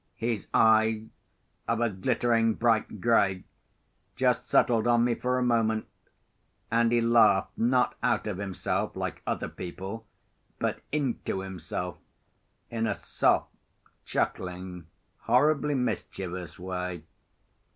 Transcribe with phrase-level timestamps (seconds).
[0.15, 1.05] His eyes,
[1.67, 3.43] of a glittering bright grey,
[4.15, 5.85] just settled on me for a moment;
[6.71, 10.07] and he laughed, not out of himself, like other people,
[10.57, 11.99] but into himself,
[12.71, 13.53] in a soft,
[14.03, 14.87] chuckling,
[15.19, 17.03] horridly mischievous way.